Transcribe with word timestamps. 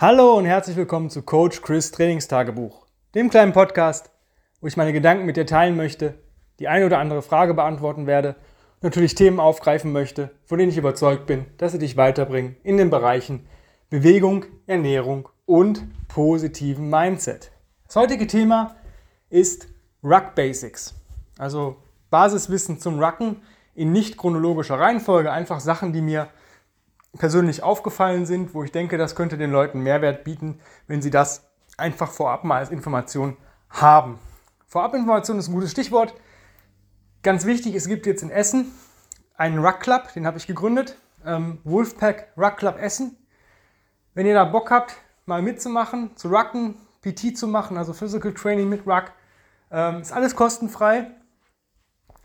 Hallo 0.00 0.38
und 0.38 0.44
herzlich 0.44 0.76
willkommen 0.76 1.10
zu 1.10 1.22
Coach 1.22 1.60
Chris 1.60 1.90
Trainingstagebuch, 1.90 2.86
dem 3.16 3.30
kleinen 3.30 3.52
Podcast, 3.52 4.12
wo 4.60 4.68
ich 4.68 4.76
meine 4.76 4.92
Gedanken 4.92 5.26
mit 5.26 5.36
dir 5.36 5.44
teilen 5.44 5.76
möchte, 5.76 6.14
die 6.60 6.68
eine 6.68 6.86
oder 6.86 7.00
andere 7.00 7.20
Frage 7.20 7.52
beantworten 7.52 8.06
werde, 8.06 8.36
natürlich 8.80 9.16
Themen 9.16 9.40
aufgreifen 9.40 9.90
möchte, 9.90 10.30
von 10.44 10.60
denen 10.60 10.70
ich 10.70 10.78
überzeugt 10.78 11.26
bin, 11.26 11.46
dass 11.56 11.72
sie 11.72 11.80
dich 11.80 11.96
weiterbringen 11.96 12.54
in 12.62 12.76
den 12.76 12.90
Bereichen 12.90 13.48
Bewegung, 13.90 14.44
Ernährung 14.68 15.28
und 15.46 15.82
positiven 16.06 16.88
Mindset. 16.88 17.50
Das 17.88 17.96
heutige 17.96 18.28
Thema 18.28 18.76
ist 19.30 19.66
Ruck 20.04 20.36
Basics, 20.36 20.94
also 21.38 21.74
Basiswissen 22.08 22.78
zum 22.78 23.02
Rucken 23.02 23.42
in 23.74 23.90
nicht 23.90 24.16
chronologischer 24.16 24.78
Reihenfolge, 24.78 25.32
einfach 25.32 25.58
Sachen, 25.58 25.92
die 25.92 26.02
mir 26.02 26.28
persönlich 27.16 27.62
aufgefallen 27.62 28.26
sind, 28.26 28.54
wo 28.54 28.64
ich 28.64 28.72
denke, 28.72 28.98
das 28.98 29.14
könnte 29.14 29.38
den 29.38 29.50
Leuten 29.50 29.80
Mehrwert 29.80 30.24
bieten, 30.24 30.60
wenn 30.86 31.00
sie 31.00 31.10
das 31.10 31.48
einfach 31.76 32.10
vorab 32.10 32.44
mal 32.44 32.58
als 32.58 32.70
Information 32.70 33.36
haben. 33.70 34.18
Vorabinformation 34.66 35.38
ist 35.38 35.48
ein 35.48 35.54
gutes 35.54 35.70
Stichwort. 35.70 36.14
Ganz 37.22 37.46
wichtig, 37.46 37.74
es 37.74 37.88
gibt 37.88 38.06
jetzt 38.06 38.22
in 38.22 38.30
Essen 38.30 38.72
einen 39.34 39.64
Ruck 39.64 39.80
Club, 39.80 40.12
den 40.14 40.26
habe 40.26 40.38
ich 40.38 40.46
gegründet, 40.46 40.98
ähm, 41.24 41.58
Wolfpack 41.64 42.32
Ruck 42.36 42.58
Club 42.58 42.76
Essen. 42.78 43.16
Wenn 44.14 44.26
ihr 44.26 44.34
da 44.34 44.44
Bock 44.44 44.70
habt, 44.70 44.96
mal 45.26 45.42
mitzumachen, 45.42 46.16
zu 46.16 46.28
rucken, 46.28 46.74
PT 47.02 47.36
zu 47.36 47.46
machen, 47.46 47.76
also 47.76 47.92
Physical 47.92 48.34
Training 48.34 48.68
mit 48.68 48.86
Ruck, 48.86 49.12
ähm, 49.70 50.00
ist 50.00 50.12
alles 50.12 50.34
kostenfrei. 50.34 51.10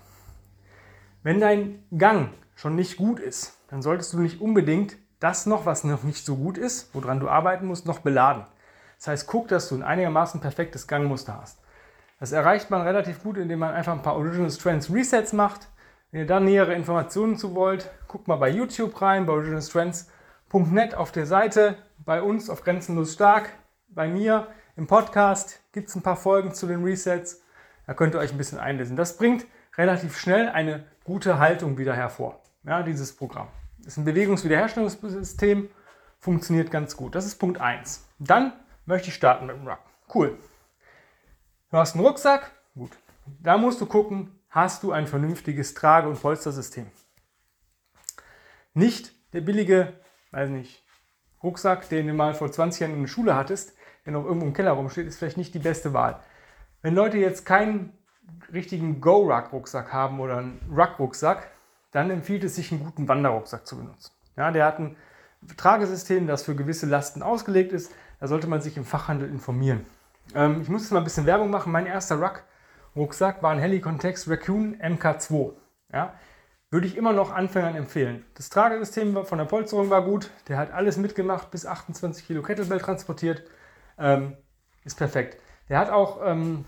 Wenn 1.23 1.39
dein 1.39 1.83
Gang 1.97 2.29
schon 2.55 2.75
nicht 2.75 2.97
gut 2.97 3.19
ist, 3.19 3.57
dann 3.69 3.81
solltest 3.81 4.13
du 4.13 4.19
nicht 4.19 4.41
unbedingt 4.41 4.97
das 5.19 5.45
noch, 5.45 5.65
was 5.65 5.83
noch 5.83 6.03
nicht 6.03 6.25
so 6.25 6.35
gut 6.35 6.57
ist, 6.57 6.93
woran 6.93 7.19
du 7.19 7.29
arbeiten 7.29 7.65
musst, 7.65 7.85
noch 7.85 7.99
beladen. 7.99 8.45
Das 8.97 9.07
heißt, 9.07 9.27
guck, 9.27 9.47
dass 9.47 9.69
du 9.69 9.75
ein 9.75 9.83
einigermaßen 9.83 10.41
perfektes 10.41 10.87
Gangmuster 10.87 11.39
hast. 11.41 11.59
Das 12.19 12.31
erreicht 12.31 12.69
man 12.69 12.81
relativ 12.81 13.23
gut, 13.23 13.37
indem 13.37 13.59
man 13.59 13.73
einfach 13.73 13.93
ein 13.93 14.01
paar 14.01 14.15
Original 14.15 14.49
Strengths 14.49 14.91
Resets 14.91 15.33
macht, 15.33 15.67
wenn 16.11 16.21
ihr 16.21 16.27
da 16.27 16.39
nähere 16.39 16.73
Informationen 16.73 17.37
zu 17.37 17.55
wollt, 17.55 17.89
guckt 18.15 18.29
mal 18.29 18.37
bei 18.37 18.47
YouTube 18.47 19.01
rein, 19.01 19.25
bei 19.25 19.33
originalstrengths.net 19.33 20.95
auf 20.95 21.11
der 21.11 21.25
Seite, 21.25 21.75
bei 21.97 22.21
uns 22.21 22.49
auf 22.49 22.63
Grenzenlos 22.63 23.11
Stark, 23.11 23.49
bei 23.89 24.07
mir 24.07 24.47
im 24.77 24.87
Podcast 24.87 25.59
gibt 25.73 25.89
es 25.89 25.95
ein 25.95 26.01
paar 26.01 26.15
Folgen 26.15 26.53
zu 26.53 26.65
den 26.65 26.81
Resets. 26.81 27.41
Da 27.85 27.93
könnt 27.93 28.15
ihr 28.15 28.19
euch 28.19 28.31
ein 28.31 28.37
bisschen 28.37 28.57
einlesen. 28.57 28.95
Das 28.95 29.17
bringt 29.17 29.45
relativ 29.75 30.17
schnell 30.17 30.47
eine 30.47 30.85
gute 31.03 31.39
Haltung 31.39 31.77
wieder 31.77 31.93
hervor. 31.93 32.41
Ja, 32.63 32.83
dieses 32.83 33.13
Programm. 33.13 33.49
Das 33.79 33.87
ist 33.87 33.97
ein 33.97 34.05
Bewegungswiederherstellungssystem, 34.05 35.67
funktioniert 36.17 36.71
ganz 36.71 36.95
gut. 36.95 37.15
Das 37.15 37.25
ist 37.25 37.35
Punkt 37.35 37.59
1. 37.59 38.07
Dann 38.19 38.53
möchte 38.85 39.09
ich 39.09 39.15
starten 39.15 39.47
mit 39.47 39.57
dem 39.57 39.67
Ruck. 39.67 39.79
Cool. 40.13 40.37
Du 41.69 41.77
hast 41.77 41.95
einen 41.95 42.05
Rucksack, 42.05 42.49
gut. 42.75 42.91
Da 43.41 43.57
musst 43.57 43.81
du 43.81 43.85
gucken, 43.85 44.39
hast 44.47 44.83
du 44.83 44.93
ein 44.93 45.05
vernünftiges 45.05 45.73
Trage- 45.73 46.07
und 46.07 46.21
Polstersystem. 46.21 46.89
Nicht 48.75 49.13
der 49.33 49.41
billige, 49.41 49.93
weiß 50.31 50.49
nicht, 50.49 50.83
Rucksack, 51.41 51.89
den 51.89 52.07
du 52.07 52.13
mal 52.13 52.33
vor 52.33 52.51
20 52.51 52.81
Jahren 52.81 52.93
in 52.93 53.01
der 53.01 53.07
Schule 53.07 53.35
hattest, 53.35 53.75
der 54.05 54.13
noch 54.13 54.25
irgendwo 54.25 54.45
im 54.45 54.53
Keller 54.53 54.71
rumsteht, 54.71 55.07
ist 55.07 55.17
vielleicht 55.17 55.37
nicht 55.37 55.53
die 55.53 55.59
beste 55.59 55.93
Wahl. 55.93 56.19
Wenn 56.81 56.93
Leute 56.93 57.17
jetzt 57.17 57.45
keinen 57.45 57.93
richtigen 58.53 59.01
Go-Ruck-Rucksack 59.01 59.91
haben 59.91 60.19
oder 60.19 60.37
einen 60.37 60.59
Ruck-Rucksack, 60.69 61.49
dann 61.91 62.11
empfiehlt 62.11 62.43
es 62.43 62.55
sich, 62.55 62.71
einen 62.71 62.83
guten 62.83 63.07
Wanderrucksack 63.07 63.65
zu 63.65 63.77
benutzen. 63.77 64.11
Ja, 64.35 64.51
der 64.51 64.65
hat 64.65 64.79
ein 64.79 64.97
Tragesystem, 65.57 66.27
das 66.27 66.43
für 66.43 66.55
gewisse 66.55 66.85
Lasten 66.85 67.23
ausgelegt 67.23 67.71
ist. 67.71 67.93
Da 68.19 68.27
sollte 68.27 68.47
man 68.47 68.61
sich 68.61 68.77
im 68.77 68.85
Fachhandel 68.85 69.29
informieren. 69.29 69.85
Ähm, 70.33 70.61
ich 70.61 70.69
muss 70.69 70.81
jetzt 70.81 70.91
mal 70.91 70.99
ein 70.99 71.03
bisschen 71.05 71.25
Werbung 71.25 71.49
machen. 71.49 71.71
Mein 71.71 71.85
erster 71.85 72.15
Ruck 72.15 72.43
Rucksack 72.95 73.43
war 73.43 73.51
ein 73.51 73.59
Helicontext 73.59 74.29
Raccoon 74.29 74.75
MK2. 74.81 75.53
Ja, 75.93 76.13
würde 76.75 76.87
ich 76.87 76.97
immer 76.97 77.13
noch 77.13 77.31
Anfängern 77.31 77.77
empfehlen. 77.77 78.25
Das 78.33 78.49
Tragesystem 78.49 79.25
von 79.25 79.37
der 79.37 79.45
Polsterung 79.45 79.89
war 79.89 80.03
gut. 80.03 80.29
Der 80.49 80.57
hat 80.57 80.73
alles 80.73 80.97
mitgemacht, 80.97 81.49
bis 81.49 81.65
28 81.65 82.27
Kilo 82.27 82.41
Kettlebell 82.43 82.81
transportiert. 82.81 83.43
Ähm, 83.97 84.35
ist 84.83 84.97
perfekt. 84.97 85.41
Der 85.69 85.79
hat 85.79 85.89
auch 85.89 86.19
ähm, 86.21 86.65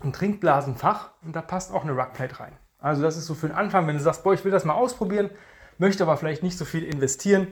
ein 0.00 0.14
Trinkblasenfach 0.14 1.10
und 1.20 1.36
da 1.36 1.42
passt 1.42 1.70
auch 1.70 1.82
eine 1.82 1.92
Ruckplate 1.92 2.40
rein. 2.40 2.56
Also 2.78 3.02
das 3.02 3.18
ist 3.18 3.26
so 3.26 3.34
für 3.34 3.48
den 3.48 3.54
Anfang, 3.54 3.86
wenn 3.86 3.98
du 3.98 4.02
sagst, 4.02 4.24
boah, 4.24 4.32
ich 4.32 4.42
will 4.42 4.50
das 4.50 4.64
mal 4.64 4.72
ausprobieren, 4.72 5.28
möchte 5.76 6.02
aber 6.02 6.16
vielleicht 6.16 6.42
nicht 6.42 6.56
so 6.56 6.64
viel 6.64 6.82
investieren. 6.82 7.48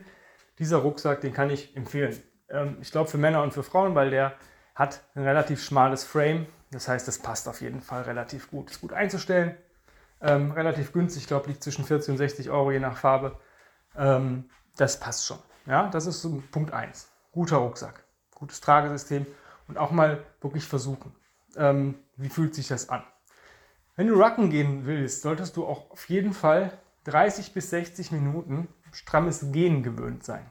Dieser 0.59 0.79
Rucksack, 0.79 1.21
den 1.21 1.35
kann 1.35 1.51
ich 1.51 1.77
empfehlen. 1.77 2.17
Ähm, 2.49 2.79
ich 2.81 2.93
glaube 2.93 3.11
für 3.11 3.19
Männer 3.19 3.43
und 3.43 3.53
für 3.53 3.63
Frauen, 3.63 3.95
weil 3.95 4.09
der 4.09 4.37
hat 4.75 5.03
ein 5.15 5.23
relativ 5.23 5.63
schmales 5.63 6.03
Frame. 6.03 6.47
Das 6.71 6.89
heißt, 6.89 7.07
das 7.07 7.19
passt 7.19 7.47
auf 7.47 7.61
jeden 7.61 7.83
Fall 7.83 8.05
relativ 8.05 8.51
gut. 8.51 8.71
Ist 8.71 8.81
gut 8.81 8.95
einzustellen, 8.95 9.55
ähm, 10.23 10.53
relativ 10.53 10.93
günstig, 10.93 11.23
ich 11.23 11.29
glaube, 11.29 11.49
liegt 11.49 11.63
zwischen 11.63 11.85
40 11.85 12.13
und 12.13 12.19
60 12.19 12.51
Euro 12.51 12.71
je 12.71 12.81
nach 12.81 12.97
Farbe. 12.97 13.39
Ähm, 13.97 14.49
das 14.77 14.99
passt 15.01 15.27
schon. 15.27 15.39
Ja, 15.67 15.89
das 15.89 16.07
ist 16.07 16.23
so 16.23 16.43
Punkt 16.51 16.73
1. 16.73 17.09
Guter 17.33 17.57
Rucksack, 17.59 18.05
gutes 18.35 18.61
Tragesystem 18.61 19.27
und 19.69 19.79
auch 19.79 19.91
mal 19.91 20.25
wirklich 20.41 20.67
versuchen. 20.67 21.15
Ähm, 21.57 21.97
wie 22.17 22.29
fühlt 22.29 22.55
sich 22.55 22.69
das 22.69 22.89
an? 22.89 23.03
Wenn 23.97 24.07
du 24.07 24.15
Rucken 24.15 24.51
gehen 24.51 24.87
willst, 24.87 25.23
solltest 25.23 25.57
du 25.57 25.67
auch 25.67 25.91
auf 25.91 26.09
jeden 26.09 26.33
Fall 26.33 26.73
30 27.05 27.53
bis 27.53 27.71
60 27.71 28.13
Minuten 28.13 28.69
strammes 28.93 29.53
Gehen 29.53 29.83
gewöhnt 29.83 30.25
sein. 30.25 30.51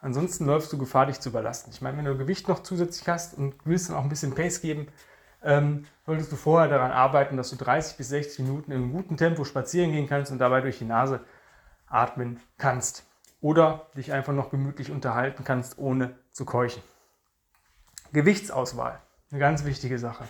Ansonsten 0.00 0.46
läufst 0.46 0.72
du 0.72 0.78
Gefahr, 0.78 1.06
dich 1.06 1.20
zu 1.20 1.28
überlasten. 1.28 1.72
Ich 1.72 1.82
meine, 1.82 1.98
wenn 1.98 2.04
du 2.04 2.16
Gewicht 2.16 2.48
noch 2.48 2.62
zusätzlich 2.62 3.08
hast 3.08 3.34
und 3.36 3.54
willst 3.64 3.88
dann 3.88 3.96
auch 3.96 4.02
ein 4.02 4.08
bisschen 4.08 4.34
Pace 4.34 4.60
geben, 4.60 4.88
ähm, 5.42 5.86
solltest 6.06 6.32
du 6.32 6.36
vorher 6.36 6.68
daran 6.68 6.90
arbeiten, 6.90 7.36
dass 7.36 7.50
du 7.50 7.56
30 7.56 7.96
bis 7.96 8.08
60 8.08 8.40
Minuten 8.40 8.72
in 8.72 8.92
guten 8.92 9.16
Tempo 9.16 9.44
spazieren 9.44 9.92
gehen 9.92 10.08
kannst 10.08 10.32
und 10.32 10.38
dabei 10.38 10.60
durch 10.60 10.78
die 10.78 10.84
Nase 10.84 11.20
atmen 11.86 12.40
kannst. 12.58 13.04
Oder 13.40 13.86
dich 13.96 14.12
einfach 14.12 14.34
noch 14.34 14.50
gemütlich 14.50 14.90
unterhalten 14.90 15.44
kannst, 15.44 15.78
ohne 15.78 16.14
zu 16.32 16.44
keuchen. 16.44 16.82
Gewichtsauswahl, 18.12 19.00
eine 19.30 19.40
ganz 19.40 19.64
wichtige 19.64 19.98
Sache. 19.98 20.24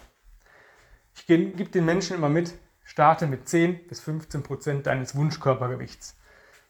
Ich 1.14 1.26
gebe 1.26 1.64
den 1.64 1.84
Menschen 1.84 2.16
immer 2.16 2.28
mit, 2.28 2.54
starte 2.84 3.26
mit 3.26 3.48
10 3.48 3.88
bis 3.88 4.00
15 4.00 4.42
Prozent 4.42 4.86
deines 4.86 5.16
Wunschkörpergewichts. 5.16 6.16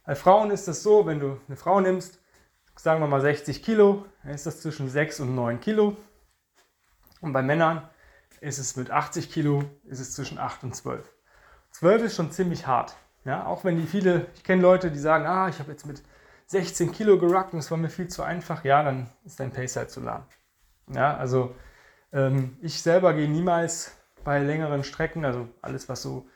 Bei 0.06 0.14
Frauen 0.14 0.50
ist 0.50 0.66
das 0.66 0.82
so, 0.82 1.06
wenn 1.06 1.20
du 1.20 1.38
eine 1.46 1.56
Frau 1.56 1.80
nimmst, 1.80 2.20
sagen 2.74 3.00
wir 3.00 3.06
mal 3.06 3.20
60 3.20 3.62
Kilo, 3.62 4.06
dann 4.22 4.32
ist 4.32 4.46
das 4.46 4.60
zwischen 4.60 4.88
6 4.88 5.20
und 5.20 5.34
9 5.34 5.60
Kilo. 5.60 5.96
Und 7.20 7.32
bei 7.32 7.42
Männern 7.42 7.88
ist 8.40 8.58
es 8.58 8.76
mit 8.76 8.90
80 8.90 9.30
Kilo, 9.30 9.64
ist 9.84 10.00
es 10.00 10.14
zwischen 10.14 10.38
8 10.38 10.64
und 10.64 10.74
12. 10.74 11.08
12 11.72 12.02
ist 12.04 12.16
schon 12.16 12.32
ziemlich 12.32 12.66
hart. 12.66 12.96
Ja, 13.24 13.46
auch 13.46 13.64
wenn 13.64 13.76
die 13.76 13.86
viele, 13.86 14.26
ich 14.34 14.44
kenne 14.44 14.62
Leute, 14.62 14.90
die 14.90 14.98
sagen, 14.98 15.26
ah, 15.26 15.48
ich 15.48 15.58
habe 15.58 15.70
jetzt 15.70 15.86
mit 15.86 16.02
16 16.46 16.90
Kilo 16.92 17.18
geruckt 17.18 17.52
und 17.52 17.58
es 17.58 17.70
war 17.70 17.78
mir 17.78 17.90
viel 17.90 18.08
zu 18.08 18.22
einfach, 18.22 18.64
ja, 18.64 18.82
dann 18.82 19.10
ist 19.24 19.38
dein 19.38 19.52
Pace 19.52 19.76
halt 19.76 19.90
zu 19.90 20.00
lahm. 20.00 20.24
Ja, 20.88 21.16
also 21.16 21.54
ähm, 22.12 22.56
ich 22.60 22.82
selber 22.82 23.14
gehe 23.14 23.28
niemals 23.28 23.92
bei 24.24 24.38
längeren 24.40 24.84
Strecken, 24.84 25.24
also 25.24 25.48
alles 25.62 25.88
was 25.88 26.02
so, 26.02 26.26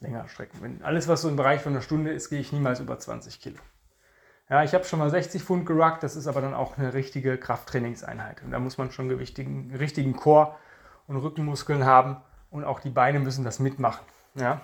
längere 0.00 0.28
Strecken, 0.28 0.62
wenn 0.62 0.82
alles 0.82 1.08
was 1.08 1.22
so 1.22 1.28
im 1.28 1.36
Bereich 1.36 1.60
von 1.60 1.72
einer 1.72 1.82
Stunde 1.82 2.12
ist, 2.12 2.30
gehe 2.30 2.40
ich 2.40 2.52
niemals 2.52 2.80
über 2.80 2.98
20 2.98 3.40
Kilo. 3.40 3.58
Ja, 4.48 4.62
ich 4.62 4.72
habe 4.72 4.84
schon 4.84 5.00
mal 5.00 5.10
60 5.10 5.42
Pfund 5.42 5.66
geruckt, 5.66 6.02
das 6.02 6.16
ist 6.16 6.26
aber 6.26 6.40
dann 6.40 6.54
auch 6.54 6.78
eine 6.78 6.94
richtige 6.94 7.36
Krafttrainingseinheit. 7.36 8.42
Und 8.42 8.52
da 8.52 8.58
muss 8.58 8.78
man 8.78 8.90
schon 8.90 9.10
einen 9.10 9.74
richtigen 9.76 10.16
Core 10.16 10.54
und 11.08 11.16
Rückenmuskeln 11.16 11.84
haben 11.84 12.18
und 12.50 12.64
auch 12.64 12.78
die 12.78 12.90
Beine 12.90 13.18
müssen 13.18 13.44
das 13.44 13.58
mitmachen. 13.58 14.04
Ja? 14.34 14.60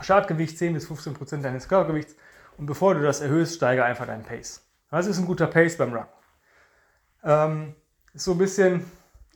Startgewicht 0.00 0.56
10 0.56 0.72
bis 0.72 0.86
15 0.86 1.14
Prozent 1.14 1.44
deines 1.44 1.68
Körpergewichts 1.68 2.16
und 2.56 2.66
bevor 2.66 2.94
du 2.94 3.02
das 3.02 3.20
erhöhst, 3.20 3.56
steige 3.56 3.84
einfach 3.84 4.06
deinen 4.06 4.24
Pace. 4.24 4.62
Was 4.90 5.06
ist 5.06 5.18
ein 5.18 5.26
guter 5.26 5.46
Pace 5.46 5.76
beim 5.76 5.92
Run? 5.92 6.06
Ähm, 7.22 7.74
so 8.14 8.32
ein 8.32 8.38
bisschen, 8.38 8.90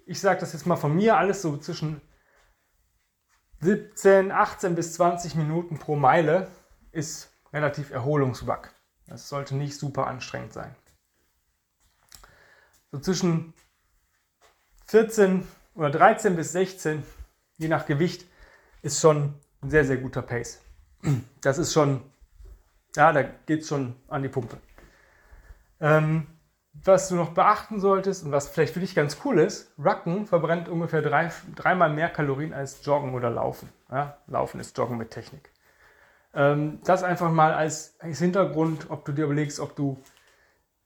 ich 0.06 0.20
sage 0.20 0.40
das 0.40 0.52
jetzt 0.52 0.66
mal 0.66 0.76
von 0.76 0.94
mir, 0.94 1.16
alles 1.16 1.42
so 1.42 1.56
zwischen 1.58 2.00
17, 3.60 4.32
18 4.32 4.74
bis 4.74 4.94
20 4.94 5.34
Minuten 5.34 5.78
pro 5.78 5.96
Meile 5.96 6.48
ist 6.92 7.30
relativ 7.52 7.90
erholungswack. 7.90 8.74
Das 9.06 9.28
sollte 9.28 9.56
nicht 9.56 9.76
super 9.76 10.06
anstrengend 10.06 10.52
sein. 10.52 10.74
So 12.92 13.00
zwischen 13.00 13.54
14 14.86 15.46
oder 15.74 15.90
13 15.90 16.36
bis 16.36 16.52
16, 16.52 17.02
je 17.58 17.68
nach 17.68 17.86
Gewicht, 17.86 18.26
ist 18.82 19.00
schon 19.00 19.34
ein 19.62 19.70
sehr, 19.70 19.84
sehr 19.84 19.98
guter 19.98 20.22
Pace. 20.22 20.60
Das 21.40 21.58
ist 21.58 21.72
schon, 21.72 22.02
ja, 22.94 23.12
da 23.12 23.22
geht 23.22 23.62
es 23.62 23.68
schon 23.68 23.96
an 24.08 24.22
die 24.22 24.28
Pumpe. 24.28 24.58
Ähm, 25.80 26.26
was 26.72 27.08
du 27.08 27.16
noch 27.16 27.30
beachten 27.30 27.80
solltest 27.80 28.24
und 28.24 28.32
was 28.32 28.48
vielleicht 28.48 28.74
für 28.74 28.80
dich 28.80 28.94
ganz 28.94 29.18
cool 29.24 29.38
ist, 29.38 29.72
Rucken 29.78 30.26
verbrennt 30.26 30.68
ungefähr 30.68 31.02
drei, 31.02 31.30
dreimal 31.54 31.90
mehr 31.90 32.08
Kalorien 32.08 32.52
als 32.52 32.84
Joggen 32.84 33.14
oder 33.14 33.30
Laufen. 33.30 33.68
Ja, 33.90 34.18
Laufen 34.26 34.60
ist 34.60 34.76
Joggen 34.78 34.96
mit 34.96 35.10
Technik. 35.10 35.50
Ähm, 36.32 36.80
das 36.84 37.02
einfach 37.02 37.30
mal 37.30 37.52
als, 37.52 37.96
als, 37.98 38.20
Hintergrund, 38.20 38.86
ob 38.88 39.04
du 39.04 39.12
dir 39.12 39.24
überlegst, 39.24 39.58
ob 39.58 39.74
du 39.74 40.00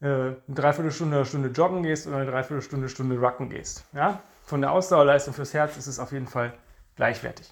äh, 0.01 0.07
eine 0.07 0.37
Dreiviertelstunde 0.49 1.17
oder 1.17 1.27
Stunde 1.27 1.49
joggen 1.51 1.83
gehst 1.83 2.07
oder 2.07 2.17
eine 2.17 2.31
Dreiviertelstunde, 2.31 2.89
Stunde 2.89 3.19
Rucken 3.19 3.51
gehst. 3.51 3.85
Ja? 3.93 4.23
Von 4.44 4.61
der 4.61 4.73
Ausdauerleistung 4.73 5.32
fürs 5.32 5.55
Herz 5.55 5.76
ist 5.76 5.87
es 5.87 5.99
auf 5.99 6.12
jeden 6.12 6.26
Fall 6.26 6.52
gleichwertig. 6.96 7.50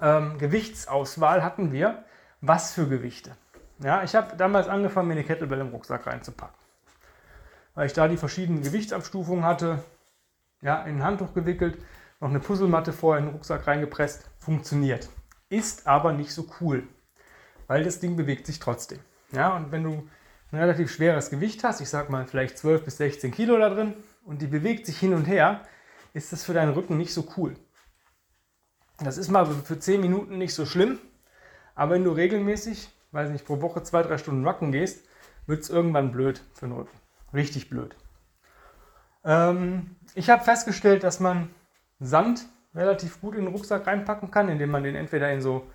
Ähm, 0.00 0.38
Gewichtsauswahl 0.38 1.44
hatten 1.44 1.72
wir. 1.72 2.04
Was 2.40 2.72
für 2.72 2.88
Gewichte? 2.88 3.36
Ja, 3.78 4.02
ich 4.02 4.14
habe 4.14 4.36
damals 4.36 4.66
angefangen, 4.66 5.08
mir 5.08 5.14
eine 5.14 5.24
Kettlebell 5.24 5.60
im 5.60 5.68
Rucksack 5.68 6.06
reinzupacken. 6.06 6.56
Weil 7.74 7.86
ich 7.86 7.92
da 7.92 8.08
die 8.08 8.16
verschiedenen 8.16 8.62
Gewichtsabstufungen 8.62 9.44
hatte, 9.44 9.82
ja, 10.62 10.82
in 10.82 10.96
ein 10.96 11.04
Handtuch 11.04 11.32
gewickelt, 11.32 11.78
noch 12.18 12.28
eine 12.28 12.40
Puzzlematte 12.40 12.92
vorher 12.92 13.20
in 13.20 13.26
den 13.26 13.34
Rucksack 13.34 13.66
reingepresst. 13.66 14.28
Funktioniert. 14.38 15.08
Ist 15.48 15.86
aber 15.86 16.12
nicht 16.12 16.32
so 16.34 16.46
cool, 16.60 16.86
weil 17.68 17.84
das 17.84 18.00
Ding 18.00 18.16
bewegt 18.16 18.46
sich 18.46 18.58
trotzdem. 18.58 18.98
Ja, 19.32 19.56
und 19.56 19.70
wenn 19.70 19.84
du 19.84 20.08
ein 20.52 20.58
relativ 20.58 20.92
schweres 20.92 21.30
Gewicht 21.30 21.62
hast, 21.62 21.80
ich 21.80 21.88
sag 21.88 22.10
mal 22.10 22.26
vielleicht 22.26 22.58
12 22.58 22.84
bis 22.84 22.96
16 22.96 23.30
Kilo 23.30 23.58
da 23.58 23.70
drin, 23.70 23.94
und 24.24 24.42
die 24.42 24.46
bewegt 24.46 24.86
sich 24.86 24.98
hin 24.98 25.14
und 25.14 25.24
her, 25.24 25.62
ist 26.12 26.32
das 26.32 26.44
für 26.44 26.54
deinen 26.54 26.72
Rücken 26.72 26.96
nicht 26.96 27.12
so 27.12 27.26
cool. 27.36 27.54
Das 29.02 29.16
ist 29.16 29.30
mal 29.30 29.46
für 29.46 29.78
10 29.78 30.00
Minuten 30.00 30.38
nicht 30.38 30.54
so 30.54 30.66
schlimm, 30.66 30.98
aber 31.74 31.94
wenn 31.94 32.04
du 32.04 32.12
regelmäßig 32.12 32.90
weiß 33.12 33.30
nicht, 33.30 33.44
pro 33.44 33.60
Woche 33.60 33.82
zwei, 33.82 34.02
drei 34.02 34.18
Stunden 34.18 34.46
Racken 34.46 34.72
gehst, 34.72 35.06
wird 35.46 35.62
es 35.62 35.70
irgendwann 35.70 36.12
blöd 36.12 36.42
für 36.54 36.66
den 36.66 36.76
Rücken. 36.76 36.96
Richtig 37.32 37.68
blöd. 37.70 37.96
Ähm, 39.24 39.96
ich 40.14 40.30
habe 40.30 40.44
festgestellt, 40.44 41.04
dass 41.04 41.20
man 41.20 41.50
Sand 41.98 42.46
relativ 42.74 43.20
gut 43.20 43.34
in 43.34 43.44
den 43.44 43.54
Rucksack 43.54 43.86
reinpacken 43.86 44.30
kann, 44.30 44.48
indem 44.48 44.70
man 44.70 44.84
den 44.84 44.94
entweder 44.94 45.32
in 45.32 45.40
so 45.40 45.66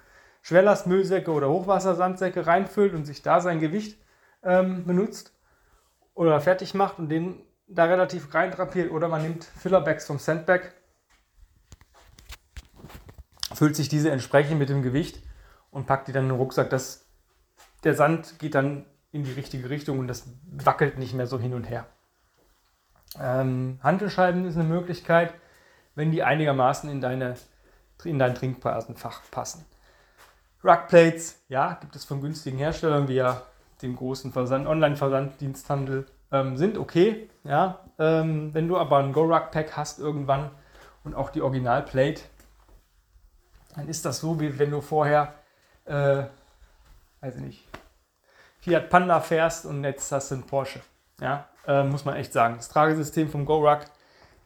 Schwerlastmüllsäcke 0.42 1.32
oder 1.32 1.50
Hochwassersandsäcke 1.50 2.48
reinfüllt 2.48 2.94
und 2.94 3.06
sich 3.06 3.22
da 3.22 3.42
sein 3.42 3.60
Gewicht 3.60 4.00
ähm, 4.44 4.86
benutzt 4.86 5.34
oder 6.14 6.40
fertig 6.40 6.74
macht 6.74 7.00
und 7.00 7.10
den 7.10 7.42
da 7.68 7.86
relativ 7.86 8.34
reintrapiert 8.34 8.92
oder 8.92 9.08
man 9.08 9.22
nimmt 9.22 9.44
Fillerbags 9.44 10.06
vom 10.06 10.20
Sandbag, 10.20 10.62
füllt 13.54 13.76
sich 13.76 13.90
diese 13.90 14.12
entsprechend 14.12 14.60
mit 14.60 14.70
dem 14.70 14.82
Gewicht 14.82 15.22
und 15.72 15.88
packt 15.88 16.08
die 16.08 16.12
dann 16.12 16.24
in 16.24 16.30
den 16.30 16.38
Rucksack. 16.38 16.70
Das 16.70 17.06
der 17.86 17.94
Sand 17.94 18.40
geht 18.40 18.56
dann 18.56 18.86
in 19.12 19.24
die 19.24 19.32
richtige 19.32 19.70
Richtung 19.70 20.00
und 20.00 20.08
das 20.08 20.28
wackelt 20.52 20.98
nicht 20.98 21.14
mehr 21.14 21.28
so 21.28 21.40
hin 21.40 21.54
und 21.54 21.70
her. 21.70 21.86
Ähm, 23.20 23.80
Handelscheiben 23.82 24.46
ist 24.46 24.56
eine 24.56 24.66
Möglichkeit, 24.66 25.34
wenn 25.94 26.12
die 26.12 26.24
einigermaßen 26.24 26.90
in, 26.90 27.00
deine, 27.00 27.36
in 28.04 28.20
dein 28.20 28.36
Trinkblasenfach 28.36 29.22
passen. 29.32 29.66
Rugplates, 30.64 31.44
ja, 31.48 31.78
gibt 31.80 31.96
es 31.96 32.04
von 32.04 32.22
günstigen 32.22 32.58
Herstellern 32.58 33.08
wie 33.08 33.16
ja 33.16 33.44
den 33.82 33.96
großen 33.96 34.34
Versand, 34.34 34.68
Online-Versanddiensthandel, 34.68 36.08
ähm, 36.36 36.58
sind 36.58 36.78
okay. 36.78 37.30
Ja, 37.44 37.80
ähm, 38.00 38.54
wenn 38.54 38.68
du 38.68 38.78
aber 38.78 38.98
ein 38.98 39.14
Go-Rug-Pack 39.14 39.78
hast 39.78 40.00
irgendwann 40.00 40.52
und 41.04 41.16
auch 41.16 41.30
die 41.30 41.42
Original-Plate, 41.42 42.22
dann 43.76 43.88
ist 43.88 44.06
das 44.06 44.20
so, 44.20 44.40
wie 44.40 44.58
wenn 44.58 44.72
du 44.72 44.82
vorher, 44.82 45.36
äh, 45.86 46.24
weiß 47.22 47.36
ich 47.36 47.42
nicht, 47.42 47.68
Fiat 48.60 48.90
Panda 48.90 49.20
fährst 49.20 49.66
und 49.66 49.84
jetzt 49.84 50.12
hast 50.12 50.32
du 50.32 50.36
einen 50.36 50.44
Porsche. 50.46 50.80
Ja, 51.22 51.48
äh, 51.68 51.84
muss 51.84 52.04
man 52.04 52.16
echt 52.16 52.34
sagen. 52.34 52.56
Das 52.58 52.70
Tragesystem 52.70 53.30
vom 53.30 53.46
GoRuck 53.46 53.82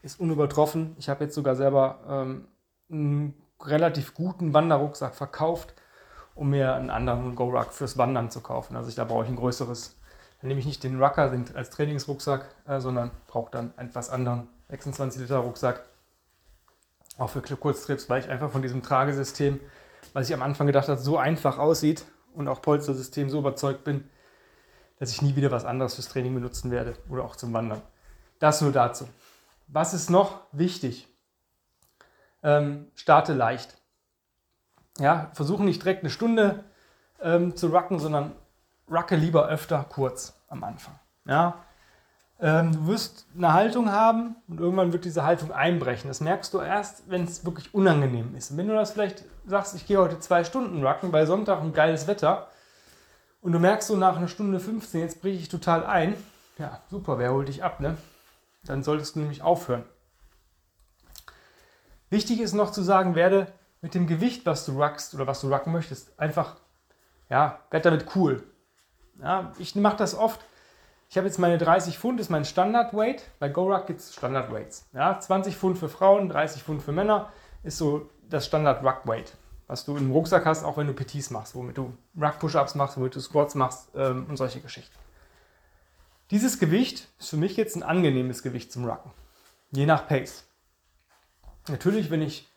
ist 0.02 0.20
unübertroffen. 0.20 0.94
Ich 0.98 1.08
habe 1.08 1.24
jetzt 1.24 1.34
sogar 1.34 1.56
selber 1.56 2.00
ähm, 2.08 2.48
einen 2.90 3.34
relativ 3.62 4.14
guten 4.14 4.52
Wanderrucksack 4.52 5.14
verkauft, 5.14 5.74
um 6.34 6.50
mir 6.50 6.74
einen 6.74 6.90
anderen 6.90 7.34
GoRuck 7.34 7.72
fürs 7.72 7.98
Wandern 7.98 8.30
zu 8.30 8.40
kaufen. 8.40 8.76
Also 8.76 8.88
ich, 8.88 8.94
da 8.94 9.04
brauche 9.04 9.24
ich 9.24 9.30
ein 9.30 9.36
größeres. 9.36 9.99
Dann 10.40 10.48
nehme 10.48 10.60
ich 10.60 10.66
nicht 10.66 10.82
den 10.82 11.02
Rucker 11.02 11.30
als 11.54 11.70
Trainingsrucksack, 11.70 12.54
äh, 12.66 12.80
sondern 12.80 13.10
brauche 13.26 13.50
dann 13.50 13.74
etwas 13.76 14.10
anderen 14.10 14.48
26 14.68 15.22
Liter 15.22 15.38
Rucksack. 15.38 15.84
Auch 17.18 17.28
für 17.28 17.42
Kurztrips, 17.42 18.08
weil 18.08 18.22
ich 18.22 18.30
einfach 18.30 18.50
von 18.50 18.62
diesem 18.62 18.82
Tragesystem, 18.82 19.60
was 20.14 20.28
ich 20.28 20.34
am 20.34 20.42
Anfang 20.42 20.66
gedacht 20.66 20.88
habe, 20.88 21.00
so 21.00 21.18
einfach 21.18 21.58
aussieht 21.58 22.04
und 22.34 22.48
auch 22.48 22.62
Polstersystem 22.62 23.28
so 23.28 23.38
überzeugt 23.40 23.84
bin, 23.84 24.08
dass 24.98 25.10
ich 25.10 25.20
nie 25.20 25.36
wieder 25.36 25.50
was 25.50 25.64
anderes 25.64 25.94
fürs 25.94 26.08
Training 26.08 26.34
benutzen 26.34 26.70
werde 26.70 26.94
oder 27.10 27.24
auch 27.24 27.36
zum 27.36 27.52
Wandern. 27.52 27.82
Das 28.38 28.62
nur 28.62 28.72
dazu. 28.72 29.08
Was 29.68 29.92
ist 29.92 30.08
noch 30.08 30.40
wichtig? 30.52 31.08
Ähm, 32.42 32.90
starte 32.94 33.34
leicht. 33.34 33.76
Ja, 34.98 35.30
versuche 35.34 35.62
nicht 35.62 35.82
direkt 35.82 36.02
eine 36.02 36.10
Stunde 36.10 36.64
ähm, 37.20 37.54
zu 37.56 37.68
rucken, 37.68 37.98
sondern 37.98 38.32
rucke 38.90 39.16
lieber 39.16 39.48
öfter 39.48 39.84
kurz 39.88 40.40
am 40.48 40.64
Anfang. 40.64 40.98
Ja, 41.26 41.58
ähm, 42.40 42.72
du 42.72 42.86
wirst 42.86 43.26
eine 43.36 43.52
Haltung 43.52 43.92
haben 43.92 44.36
und 44.48 44.60
irgendwann 44.60 44.92
wird 44.92 45.04
diese 45.04 45.24
Haltung 45.24 45.52
einbrechen. 45.52 46.08
Das 46.08 46.20
merkst 46.20 46.54
du 46.54 46.60
erst, 46.60 47.08
wenn 47.10 47.24
es 47.24 47.44
wirklich 47.44 47.74
unangenehm 47.74 48.34
ist. 48.34 48.50
Und 48.50 48.56
wenn 48.56 48.68
du 48.68 48.74
das 48.74 48.92
vielleicht 48.92 49.24
sagst, 49.46 49.74
ich 49.74 49.86
gehe 49.86 49.98
heute 49.98 50.18
zwei 50.20 50.44
Stunden 50.44 50.84
rucken, 50.84 51.10
bei 51.10 51.26
Sonntag 51.26 51.60
ein 51.60 51.74
geiles 51.74 52.06
Wetter, 52.06 52.48
und 53.42 53.52
du 53.52 53.58
merkst 53.58 53.88
so 53.88 53.96
nach 53.96 54.16
einer 54.16 54.28
Stunde 54.28 54.60
15, 54.60 55.00
jetzt 55.00 55.22
breche 55.22 55.38
ich 55.38 55.48
total 55.48 55.84
ein, 55.86 56.14
ja, 56.58 56.80
super, 56.90 57.18
wer 57.18 57.32
holt 57.32 57.48
dich 57.48 57.64
ab, 57.64 57.80
ne? 57.80 57.96
Dann 58.64 58.82
solltest 58.82 59.16
du 59.16 59.20
nämlich 59.20 59.42
aufhören. 59.42 59.84
Wichtig 62.10 62.40
ist 62.40 62.52
noch 62.52 62.70
zu 62.70 62.82
sagen, 62.82 63.14
werde 63.14 63.46
mit 63.80 63.94
dem 63.94 64.06
Gewicht, 64.06 64.44
was 64.44 64.66
du 64.66 64.72
ruckst 64.72 65.14
oder 65.14 65.26
was 65.26 65.40
du 65.40 65.52
rucken 65.52 65.72
möchtest, 65.72 66.18
einfach, 66.18 66.56
ja, 67.30 67.60
werd 67.70 67.86
damit 67.86 68.14
cool. 68.14 68.42
Ja, 69.22 69.52
ich 69.58 69.74
mache 69.76 69.96
das 69.96 70.14
oft, 70.14 70.40
ich 71.10 71.16
habe 71.16 71.26
jetzt 71.26 71.38
meine 71.38 71.58
30 71.58 71.98
Pfund, 71.98 72.20
ist 72.20 72.30
mein 72.30 72.44
Standard-Weight. 72.44 73.24
Bei 73.40 73.48
GoRuck 73.48 73.88
gibt 73.88 73.98
es 73.98 74.14
Standard-Weights. 74.14 74.86
Ja, 74.92 75.18
20 75.18 75.56
Pfund 75.56 75.76
für 75.76 75.88
Frauen, 75.88 76.28
30 76.28 76.62
Pfund 76.62 76.82
für 76.82 76.92
Männer 76.92 77.32
ist 77.64 77.78
so 77.78 78.08
das 78.28 78.46
Standard-Ruck-Weight, 78.46 79.36
was 79.66 79.84
du 79.84 79.96
im 79.96 80.12
Rucksack 80.12 80.46
hast, 80.46 80.62
auch 80.62 80.76
wenn 80.76 80.86
du 80.86 80.94
PTs 80.94 81.30
machst, 81.30 81.56
womit 81.56 81.78
du 81.78 81.92
Ruck-Push-Ups 82.16 82.76
machst, 82.76 82.96
womit 82.96 83.16
du 83.16 83.20
Squats 83.20 83.56
machst 83.56 83.88
ähm, 83.96 84.26
und 84.28 84.36
solche 84.36 84.60
Geschichten. 84.60 84.94
Dieses 86.30 86.60
Gewicht 86.60 87.08
ist 87.18 87.30
für 87.30 87.36
mich 87.36 87.56
jetzt 87.56 87.74
ein 87.74 87.82
angenehmes 87.82 88.44
Gewicht 88.44 88.72
zum 88.72 88.84
Rucken, 88.84 89.10
je 89.72 89.86
nach 89.86 90.06
Pace. 90.06 90.44
Natürlich, 91.68 92.10
wenn 92.10 92.22
ich 92.22 92.48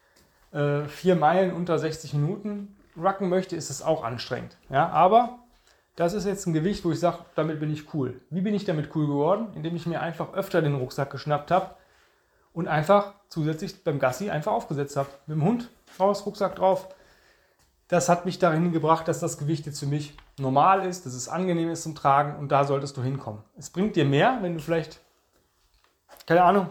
äh, 0.52 0.84
vier 0.84 1.16
Meilen 1.16 1.54
unter 1.54 1.80
60 1.80 2.14
Minuten 2.14 2.76
rucken 2.96 3.30
möchte, 3.30 3.56
ist 3.56 3.72
es 3.72 3.82
auch 3.82 4.04
anstrengend. 4.04 4.58
Ja, 4.70 4.90
aber 4.90 5.40
das 5.96 6.14
ist 6.14 6.26
jetzt 6.26 6.48
ein 6.48 6.54
Gewicht, 6.54 6.84
wo 6.86 6.92
ich 6.92 7.00
sage, 7.00 7.20
damit 7.36 7.60
bin 7.60 7.72
ich 7.72 7.94
cool. 7.94 8.22
Wie 8.30 8.42
bin 8.42 8.54
ich 8.54 8.66
damit 8.66 8.96
cool 8.96 9.06
geworden? 9.06 9.50
Indem 9.56 9.76
ich 9.76 9.86
mir 9.86 10.02
einfach 10.02 10.34
öfter 10.34 10.62
den 10.62 10.76
Rucksack 10.76 11.12
geschnappt 11.12 11.52
habe 11.52 11.76
und 12.52 12.68
einfach 12.68 13.14
zusätzlich 13.30 13.84
beim 13.84 14.00
Gassi 14.00 14.30
einfach 14.30 14.52
aufgesetzt 14.52 14.98
habe. 14.98 15.10
Mit 15.28 15.38
dem 15.38 15.44
Hund 15.44 15.70
raus, 16.00 16.26
Rucksack 16.26 16.56
drauf. 16.56 16.88
Das 17.88 18.10
hat 18.10 18.26
mich 18.26 18.40
dahin 18.40 18.72
gebracht, 18.72 19.08
dass 19.08 19.20
das 19.20 19.38
Gewicht 19.38 19.68
jetzt 19.68 19.80
für 19.80 19.86
mich 19.86 20.18
normal 20.40 20.86
ist, 20.86 21.06
dass 21.06 21.14
es 21.14 21.30
angenehm 21.30 21.70
ist 21.70 21.84
zum 21.84 21.94
Tragen 21.94 22.40
und 22.40 22.52
da 22.52 22.64
solltest 22.64 22.98
du 22.98 23.04
hinkommen. 23.04 23.44
Es 23.56 23.70
bringt 23.70 23.96
dir 23.96 24.06
mehr, 24.06 24.40
wenn 24.42 24.56
du 24.56 24.64
vielleicht, 24.64 25.00
keine 26.26 26.44
Ahnung, 26.44 26.70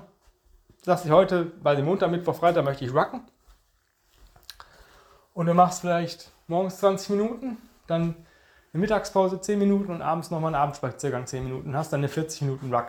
sagst 0.83 1.05
du 1.05 1.11
heute, 1.11 1.45
bei 1.45 1.76
dem 1.76 1.85
Montag, 1.85 2.11
Mittwoch, 2.11 2.35
Freitag 2.35 2.64
möchte 2.64 2.85
ich 2.85 2.93
rucken 2.93 3.23
und 5.33 5.47
du 5.47 5.55
machst 5.55 5.83
vielleicht 5.83 6.33
morgens 6.49 6.79
20 6.79 7.11
Minuten, 7.11 7.59
dann 7.87 8.17
eine 8.73 8.81
Mittagspause 8.81 9.41
10 9.41 9.59
Minuten 9.59 9.93
und 9.93 10.02
abends 10.02 10.31
nochmal 10.31 10.55
einen 10.55 10.62
Abendspaziergang 10.62 11.26
10 11.26 11.45
Minuten. 11.45 11.76
Hast 11.76 11.93
dann 11.93 12.00
eine 12.00 12.09
40 12.09 12.43
Minuten 12.43 12.75
Ruck 12.75 12.88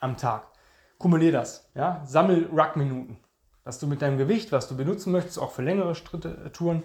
am 0.00 0.16
Tag. 0.16 0.46
Kumulier 0.98 1.32
das. 1.32 1.70
Ja? 1.74 2.02
Sammel 2.06 2.48
Ruck-Minuten. 2.50 3.18
Dass 3.64 3.78
du 3.78 3.86
mit 3.86 4.02
deinem 4.02 4.18
Gewicht, 4.18 4.52
was 4.52 4.68
du 4.68 4.76
benutzen 4.76 5.12
möchtest, 5.12 5.38
auch 5.38 5.52
für 5.52 5.62
längere 5.62 5.92
äh, 5.92 6.50
Touren, 6.50 6.82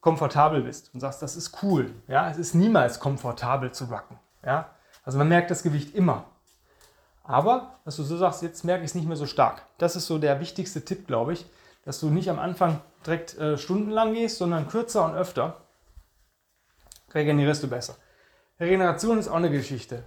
komfortabel 0.00 0.62
bist 0.62 0.90
und 0.92 1.00
sagst, 1.00 1.22
das 1.22 1.36
ist 1.36 1.62
cool. 1.62 1.94
Ja? 2.08 2.28
Es 2.28 2.36
ist 2.36 2.54
niemals 2.54 2.98
komfortabel 2.98 3.70
zu 3.70 3.84
rucken. 3.84 4.18
Ja? 4.44 4.70
Also 5.04 5.18
man 5.18 5.28
merkt 5.28 5.50
das 5.50 5.62
Gewicht 5.62 5.94
immer. 5.94 6.24
Aber, 7.22 7.78
dass 7.84 7.96
du 7.96 8.02
so 8.02 8.16
sagst, 8.16 8.42
jetzt 8.42 8.64
merke 8.64 8.84
ich 8.84 8.90
es 8.90 8.94
nicht 8.96 9.06
mehr 9.06 9.16
so 9.16 9.26
stark. 9.26 9.62
Das 9.78 9.94
ist 9.94 10.08
so 10.08 10.18
der 10.18 10.40
wichtigste 10.40 10.84
Tipp, 10.84 11.06
glaube 11.06 11.34
ich, 11.34 11.46
dass 11.84 12.00
du 12.00 12.10
nicht 12.10 12.28
am 12.28 12.40
Anfang 12.40 12.80
direkt 13.06 13.38
äh, 13.38 13.56
stundenlang 13.56 14.14
gehst, 14.14 14.38
sondern 14.38 14.66
kürzer 14.68 15.04
und 15.04 15.14
öfter. 15.14 15.56
Regenerierst 17.14 17.62
du 17.62 17.68
besser. 17.68 17.96
Regeneration 18.58 19.18
ist 19.18 19.28
auch 19.28 19.36
eine 19.36 19.50
Geschichte. 19.50 20.04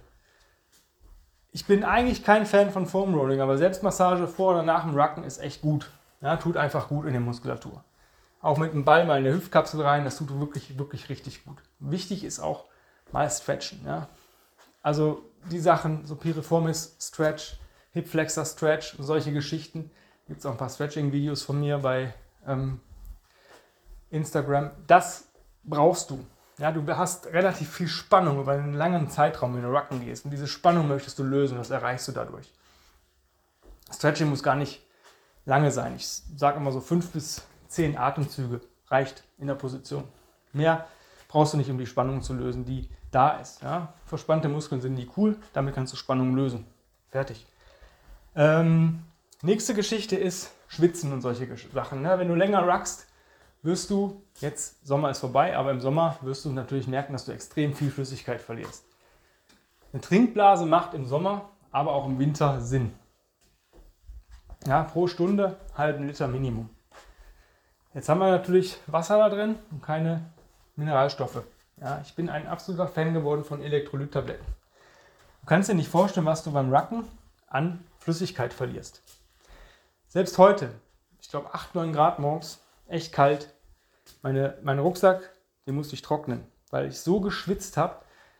Ich 1.52 1.66
bin 1.66 1.84
eigentlich 1.84 2.24
kein 2.24 2.46
Fan 2.46 2.70
von 2.70 2.86
Foam 2.86 3.14
Rolling, 3.14 3.40
aber 3.40 3.56
Selbstmassage 3.56 4.26
vor 4.28 4.52
oder 4.52 4.62
nach 4.62 4.84
dem 4.84 4.98
Rucken 4.98 5.24
ist 5.24 5.38
echt 5.38 5.62
gut. 5.62 5.90
Ja, 6.20 6.36
tut 6.36 6.56
einfach 6.56 6.88
gut 6.88 7.06
in 7.06 7.12
der 7.12 7.20
Muskulatur. 7.20 7.84
Auch 8.40 8.58
mit 8.58 8.72
dem 8.72 8.84
Ball 8.84 9.06
mal 9.06 9.18
in 9.18 9.24
der 9.24 9.34
Hüftkapsel 9.34 9.80
rein, 9.80 10.04
das 10.04 10.18
tut 10.18 10.38
wirklich, 10.38 10.78
wirklich 10.78 11.08
richtig 11.08 11.44
gut. 11.44 11.58
Wichtig 11.78 12.24
ist 12.24 12.40
auch 12.40 12.66
mal 13.12 13.30
stretchen. 13.30 13.80
Ja. 13.84 14.08
Also 14.82 15.22
die 15.50 15.58
Sachen, 15.58 16.06
so 16.06 16.16
Piriformis 16.16 16.96
Stretch, 17.00 17.56
Hip 17.92 18.08
Flexor 18.08 18.44
Stretch 18.44 18.94
solche 18.98 19.32
Geschichten. 19.32 19.90
Gibt 20.26 20.40
es 20.40 20.46
auch 20.46 20.52
ein 20.52 20.58
paar 20.58 20.68
Stretching-Videos 20.68 21.42
von 21.42 21.60
mir 21.60 21.78
bei 21.78 22.12
ähm, 22.46 22.80
Instagram. 24.10 24.72
Das 24.86 25.28
brauchst 25.64 26.10
du. 26.10 26.24
Ja, 26.58 26.72
du 26.72 26.86
hast 26.96 27.26
relativ 27.26 27.70
viel 27.70 27.88
Spannung 27.88 28.40
über 28.40 28.52
einen 28.52 28.72
langen 28.72 29.10
Zeitraum, 29.10 29.54
wenn 29.54 29.62
du 29.62 29.68
Rucken 29.68 30.00
gehst. 30.00 30.24
Und 30.24 30.30
diese 30.30 30.46
Spannung 30.46 30.88
möchtest 30.88 31.18
du 31.18 31.22
lösen, 31.22 31.58
das 31.58 31.70
erreichst 31.70 32.08
du 32.08 32.12
dadurch. 32.12 32.50
Stretching 33.92 34.28
muss 34.28 34.42
gar 34.42 34.56
nicht 34.56 34.82
lange 35.44 35.70
sein. 35.70 35.94
Ich 35.96 36.06
sage 36.06 36.56
immer 36.56 36.72
so 36.72 36.80
fünf 36.80 37.10
bis 37.10 37.42
zehn 37.68 37.98
Atemzüge 37.98 38.60
reicht 38.88 39.24
in 39.38 39.48
der 39.48 39.54
Position. 39.54 40.04
Mehr 40.52 40.86
brauchst 41.28 41.52
du 41.52 41.58
nicht, 41.58 41.70
um 41.70 41.78
die 41.78 41.86
Spannung 41.86 42.22
zu 42.22 42.32
lösen, 42.32 42.64
die 42.64 42.88
da 43.10 43.38
ist. 43.38 43.62
Ja? 43.62 43.92
Verspannte 44.06 44.48
Muskeln 44.48 44.80
sind 44.80 44.94
nie 44.94 45.10
cool, 45.16 45.36
damit 45.52 45.74
kannst 45.74 45.92
du 45.92 45.96
Spannung 45.96 46.34
lösen. 46.34 46.66
Fertig. 47.10 47.46
Ähm, 48.34 49.02
nächste 49.42 49.74
Geschichte 49.74 50.16
ist 50.16 50.52
Schwitzen 50.68 51.12
und 51.12 51.20
solche 51.20 51.48
Sachen. 51.72 52.02
Ne? 52.02 52.18
Wenn 52.18 52.28
du 52.28 52.34
länger 52.34 52.62
ruckst, 52.62 53.06
wirst 53.62 53.90
du, 53.90 54.22
jetzt 54.40 54.86
Sommer 54.86 55.10
ist 55.10 55.18
vorbei, 55.18 55.56
aber 55.56 55.70
im 55.70 55.80
Sommer 55.80 56.16
wirst 56.22 56.44
du 56.44 56.50
natürlich 56.50 56.86
merken, 56.86 57.12
dass 57.12 57.24
du 57.24 57.32
extrem 57.32 57.74
viel 57.74 57.90
Flüssigkeit 57.90 58.40
verlierst. 58.40 58.84
Eine 59.92 60.02
Trinkblase 60.02 60.66
macht 60.66 60.94
im 60.94 61.06
Sommer, 61.06 61.50
aber 61.70 61.92
auch 61.92 62.06
im 62.06 62.18
Winter 62.18 62.60
Sinn. 62.60 62.92
Ja, 64.66 64.82
pro 64.82 65.06
Stunde 65.06 65.56
halben 65.76 66.06
Liter 66.06 66.28
Minimum. 66.28 66.68
Jetzt 67.94 68.08
haben 68.08 68.20
wir 68.20 68.30
natürlich 68.30 68.78
Wasser 68.86 69.18
da 69.18 69.28
drin 69.28 69.56
und 69.70 69.82
keine 69.82 70.30
Mineralstoffe. 70.74 71.42
Ja, 71.80 72.00
ich 72.02 72.14
bin 72.14 72.28
ein 72.28 72.46
absoluter 72.46 72.88
Fan 72.88 73.14
geworden 73.14 73.44
von 73.44 73.62
Elektrolyttabletten. 73.62 74.46
Du 75.40 75.46
kannst 75.46 75.68
dir 75.68 75.74
nicht 75.74 75.88
vorstellen, 75.88 76.26
was 76.26 76.42
du 76.42 76.52
beim 76.52 76.72
Racken 76.72 77.04
an 77.46 77.84
Flüssigkeit 77.98 78.52
verlierst. 78.52 79.02
Selbst 80.08 80.38
heute, 80.38 80.70
ich 81.20 81.28
glaube 81.28 81.54
8, 81.54 81.74
9 81.74 81.92
Grad 81.92 82.18
morgens, 82.18 82.60
echt 82.88 83.12
kalt. 83.12 83.54
Meine, 84.22 84.58
mein 84.62 84.78
Rucksack, 84.78 85.30
den 85.66 85.74
musste 85.74 85.94
ich 85.94 86.02
trocknen, 86.02 86.46
weil 86.70 86.88
ich 86.88 87.00
so 87.00 87.20
geschwitzt 87.20 87.76
habe, 87.76 87.96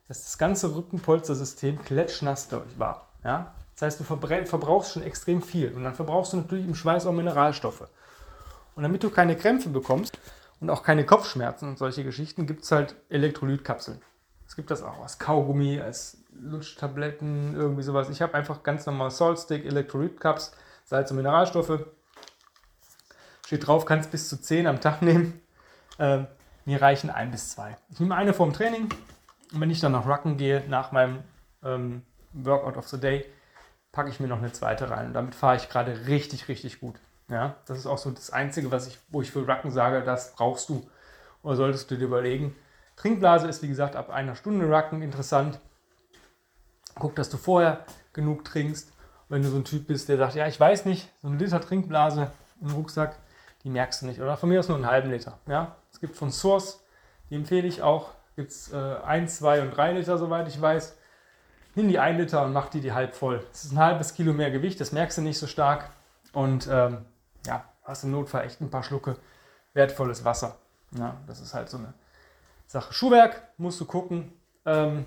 dass 0.08 0.22
das 0.22 0.38
ganze 0.38 0.74
Rückenpolstersystem 0.74 1.82
klatschnass 1.82 2.48
war. 2.78 3.08
Ja? 3.24 3.54
Das 3.74 3.82
heißt, 3.82 4.00
du 4.00 4.04
verbrauchst 4.04 4.92
schon 4.92 5.02
extrem 5.02 5.42
viel 5.42 5.72
und 5.74 5.84
dann 5.84 5.94
verbrauchst 5.94 6.32
du 6.32 6.38
natürlich 6.38 6.66
im 6.66 6.74
Schweiß 6.74 7.06
auch 7.06 7.12
Mineralstoffe. 7.12 7.88
Und 8.74 8.82
damit 8.82 9.02
du 9.02 9.10
keine 9.10 9.36
Krämpfe 9.36 9.68
bekommst 9.68 10.18
und 10.60 10.70
auch 10.70 10.82
keine 10.82 11.04
Kopfschmerzen 11.04 11.68
und 11.68 11.78
solche 11.78 12.04
Geschichten, 12.04 12.46
gibt 12.46 12.62
es 12.64 12.72
halt 12.72 12.94
Elektrolytkapseln. 13.08 14.00
Es 14.46 14.54
gibt 14.54 14.70
das 14.70 14.82
auch 14.82 15.02
als 15.02 15.18
Kaugummi, 15.18 15.80
als 15.80 16.18
Lutschtabletten, 16.38 17.54
irgendwie 17.56 17.82
sowas. 17.82 18.08
Ich 18.10 18.22
habe 18.22 18.34
einfach 18.34 18.62
ganz 18.62 18.86
normal 18.86 19.10
Saltstick, 19.10 19.64
Elektrolytcaps, 19.64 20.52
Salz 20.84 21.10
und 21.10 21.16
Mineralstoffe. 21.16 21.80
Steht 23.46 23.64
drauf, 23.64 23.84
kannst 23.84 24.10
bis 24.10 24.28
zu 24.28 24.42
10 24.42 24.66
am 24.66 24.80
Tag 24.80 25.02
nehmen. 25.02 25.40
Ähm, 26.00 26.26
mir 26.64 26.82
reichen 26.82 27.10
ein 27.10 27.30
bis 27.30 27.50
zwei. 27.50 27.76
Ich 27.90 28.00
nehme 28.00 28.16
eine 28.16 28.34
vorm 28.34 28.52
Training 28.52 28.88
und 29.52 29.60
wenn 29.60 29.70
ich 29.70 29.78
dann 29.78 29.92
nach 29.92 30.04
Rucken 30.04 30.36
gehe, 30.36 30.64
nach 30.68 30.90
meinem 30.90 31.22
ähm, 31.62 32.02
Workout 32.32 32.76
of 32.76 32.88
the 32.88 32.98
Day, 32.98 33.24
packe 33.92 34.10
ich 34.10 34.18
mir 34.18 34.26
noch 34.26 34.38
eine 34.38 34.50
zweite 34.50 34.90
rein. 34.90 35.06
Und 35.06 35.12
damit 35.12 35.36
fahre 35.36 35.54
ich 35.54 35.68
gerade 35.68 36.08
richtig, 36.08 36.48
richtig 36.48 36.80
gut. 36.80 36.96
Ja, 37.28 37.54
das 37.66 37.78
ist 37.78 37.86
auch 37.86 37.98
so 37.98 38.10
das 38.10 38.30
Einzige, 38.30 38.72
was 38.72 38.88
ich, 38.88 38.98
wo 39.10 39.22
ich 39.22 39.30
für 39.30 39.46
Rucken 39.46 39.70
sage, 39.70 40.02
das 40.02 40.34
brauchst 40.34 40.68
du. 40.68 40.90
Oder 41.44 41.54
solltest 41.54 41.88
du 41.88 41.96
dir 41.96 42.06
überlegen. 42.06 42.52
Trinkblase 42.96 43.46
ist, 43.46 43.62
wie 43.62 43.68
gesagt, 43.68 43.94
ab 43.94 44.10
einer 44.10 44.34
Stunde 44.34 44.66
Rucken 44.66 45.02
interessant. 45.02 45.60
Guck, 46.96 47.14
dass 47.14 47.30
du 47.30 47.36
vorher 47.36 47.86
genug 48.12 48.44
trinkst. 48.44 48.92
Wenn 49.28 49.42
du 49.42 49.48
so 49.48 49.56
ein 49.56 49.64
Typ 49.64 49.86
bist, 49.86 50.08
der 50.08 50.16
sagt, 50.16 50.34
ja, 50.34 50.48
ich 50.48 50.58
weiß 50.58 50.84
nicht, 50.84 51.08
so 51.22 51.28
ein 51.28 51.38
Liter 51.38 51.60
Trinkblase 51.60 52.32
im 52.60 52.70
Rucksack, 52.70 53.16
die 53.66 53.70
merkst 53.70 54.02
du 54.02 54.06
nicht. 54.06 54.20
Oder 54.20 54.36
von 54.36 54.48
mir 54.48 54.60
aus 54.60 54.68
nur 54.68 54.76
einen 54.76 54.86
halben 54.86 55.10
Liter. 55.10 55.40
Ja, 55.48 55.74
es 55.92 55.98
gibt 55.98 56.14
von 56.14 56.30
Source, 56.30 56.84
die 57.28 57.34
empfehle 57.34 57.66
ich 57.66 57.82
auch, 57.82 58.10
gibt 58.36 58.52
es 58.52 58.72
äh, 58.72 58.76
1, 58.76 59.38
2 59.38 59.62
und 59.62 59.76
3 59.76 59.94
Liter, 59.94 60.18
soweit 60.18 60.46
ich 60.46 60.60
weiß. 60.60 60.96
Nimm 61.74 61.88
die 61.88 61.98
1 61.98 62.16
Liter 62.16 62.44
und 62.44 62.52
mach 62.52 62.68
die, 62.68 62.80
die 62.80 62.92
halb 62.92 63.16
voll. 63.16 63.44
Das 63.50 63.64
ist 63.64 63.72
ein 63.72 63.80
halbes 63.80 64.14
Kilo 64.14 64.32
mehr 64.32 64.52
Gewicht, 64.52 64.80
das 64.80 64.92
merkst 64.92 65.18
du 65.18 65.22
nicht 65.22 65.36
so 65.36 65.48
stark. 65.48 65.90
Und 66.32 66.68
ähm, 66.70 67.06
ja, 67.44 67.64
hast 67.82 68.04
im 68.04 68.12
Notfall 68.12 68.44
echt 68.44 68.60
ein 68.60 68.70
paar 68.70 68.84
Schlucke 68.84 69.16
wertvolles 69.74 70.24
Wasser. 70.24 70.58
Ja, 70.96 71.16
das 71.26 71.40
ist 71.40 71.52
halt 71.52 71.68
so 71.68 71.78
eine 71.78 71.92
Sache. 72.68 72.94
Schuhwerk 72.94 73.48
musst 73.56 73.80
du 73.80 73.84
gucken. 73.84 74.32
Ähm, 74.64 75.06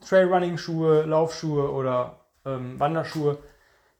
Trailrunning-Schuhe, 0.00 1.02
Laufschuhe 1.02 1.70
oder 1.70 2.20
ähm, 2.46 2.80
Wanderschuhe. 2.80 3.36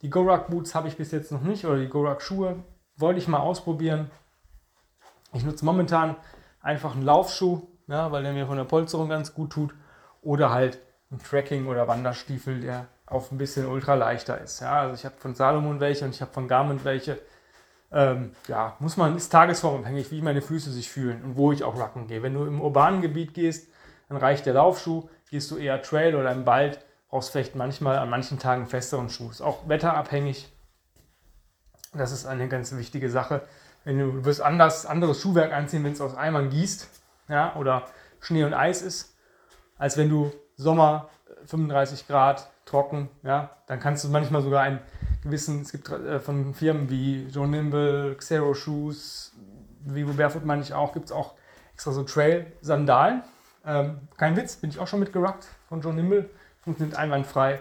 Die 0.01 0.09
Gorak 0.09 0.49
Boots 0.49 0.75
habe 0.75 0.89
ich 0.89 0.97
bis 0.97 1.11
jetzt 1.11 1.31
noch 1.31 1.43
nicht 1.43 1.67
oder 1.67 1.79
die 1.79 1.89
Gorak 1.89 2.23
Schuhe 2.23 2.65
wollte 2.99 3.21
ich 3.21 3.29
mal 3.29 3.39
ausprobieren. 3.39 4.11
Ich 5.33 5.45
nutze 5.45 5.65
momentan 5.65 6.17
einfach 6.61 6.95
einen 6.95 7.05
Laufschuh, 7.05 7.63
ja, 7.87 8.13
weil 8.13 8.23
der 8.23 8.33
mir 8.33 8.47
von 8.47 8.57
der 8.57 8.65
Polsterung 8.65 9.09
ganz 9.09 9.35
gut 9.35 9.51
tut. 9.51 9.75
Oder 10.23 10.51
halt 10.51 10.79
ein 11.11 11.19
Trekking- 11.19 11.67
oder 11.67 11.89
Wanderstiefel, 11.89 12.61
der 12.61 12.87
auf 13.07 13.33
ein 13.33 13.39
bisschen 13.39 13.67
ultra 13.67 13.95
leichter 13.95 14.39
ist. 14.39 14.61
Ja, 14.61 14.81
also 14.81 14.95
ich 14.95 15.05
habe 15.05 15.15
von 15.19 15.35
Salomon 15.35 15.81
welche 15.81 16.05
und 16.05 16.15
ich 16.15 16.21
habe 16.21 16.33
von 16.33 16.49
Garmin 16.49 16.85
welche. 16.85 17.19
Ähm, 17.91 18.33
ja, 18.49 18.77
muss 18.81 18.99
man, 18.99 19.17
ist 19.17 19.31
tagesformabhängig, 19.31 20.11
wie 20.11 20.21
meine 20.21 20.43
Füße 20.43 20.71
sich 20.71 20.91
fühlen 20.91 21.23
und 21.25 21.37
wo 21.37 21.53
ich 21.53 21.65
auch 21.65 21.81
rucken 21.81 22.07
gehe. 22.07 22.23
Wenn 22.23 22.35
du 22.35 22.45
im 22.45 22.61
urbanen 22.61 23.01
Gebiet 23.01 23.33
gehst, 23.33 23.69
dann 24.09 24.19
reicht 24.19 24.45
der 24.45 24.55
Laufschuh. 24.55 25.09
Gehst 25.31 25.51
du 25.51 25.57
eher 25.57 25.81
Trail 25.81 26.15
oder 26.15 26.33
im 26.33 26.45
Wald, 26.47 26.85
brauchst 27.09 27.31
vielleicht 27.31 27.55
manchmal 27.55 27.99
an 27.99 28.11
manchen 28.11 28.39
Tagen 28.39 28.67
festeren 28.67 29.09
Schuh. 29.09 29.31
Ist 29.31 29.41
auch 29.41 29.69
wetterabhängig. 29.69 30.53
Das 31.99 32.13
ist 32.13 32.27
eine 32.27 32.49
ganz 32.49 32.75
wichtige 32.77 33.11
Sache. 33.11 33.43
Wenn 33.85 33.99
du, 33.99 34.13
du 34.13 34.25
wirst 34.25 34.41
anders, 34.41 34.87
anderes 34.87 35.21
Schuhwerk 35.21 35.53
anziehen, 35.53 35.85
wenn 35.85 35.93
es 35.93 36.01
aus 36.01 36.17
Eimern 36.17 36.51
gießt 36.51 36.89
ja, 37.29 37.55
oder 37.57 37.85
Schnee 38.21 38.45
und 38.45 38.55
Eis 38.55 38.83
ist, 38.83 39.17
als 39.79 39.97
wenn 39.97 40.09
du 40.09 40.33
Sommer 40.57 41.09
35 41.47 42.07
Grad 42.07 42.51
trocken, 42.65 43.09
ja, 43.23 43.51
dann 43.67 43.81
kannst 43.81 44.05
du 44.05 44.09
manchmal 44.09 44.43
sogar 44.43 44.63
einen 44.63 44.81
gewissen, 45.23 45.63
es 45.63 45.73
gibt 45.73 45.89
äh, 45.89 46.21
von 46.21 46.55
Firmen 46.55 46.91
wie 46.91 47.27
Joe 47.27 47.49
Nimble, 47.49 48.15
Xero 48.17 48.55
Shoes, 48.55 49.33
Vivo 49.81 50.13
Barefoot 50.13 50.45
meine 50.45 50.63
ich 50.63 50.75
auch, 50.75 50.93
gibt 50.93 51.07
es 51.07 51.13
auch 51.13 51.35
extra 51.75 51.93
so 51.93 52.03
Trail-Sandalen. 52.03 53.23
Ähm, 53.65 54.09
kein 54.17 54.37
Witz, 54.37 54.57
bin 54.57 54.71
ich 54.71 54.79
auch 54.79 54.87
schon 54.87 55.01
mitgerockt 55.01 55.47
von 55.69 55.81
Joe 55.81 55.95
Nimble, 55.95 56.31
funktioniert 56.61 56.99
einwandfrei. 56.99 57.61